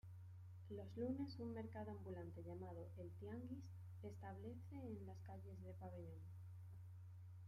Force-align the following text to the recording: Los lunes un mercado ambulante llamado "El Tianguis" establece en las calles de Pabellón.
Los 0.71 0.97
lunes 0.97 1.37
un 1.39 1.53
mercado 1.53 1.91
ambulante 1.91 2.41
llamado 2.41 2.89
"El 2.97 3.11
Tianguis" 3.19 3.61
establece 4.01 4.73
en 4.73 5.05
las 5.05 5.19
calles 5.19 5.61
de 5.63 5.73
Pabellón. 5.73 6.23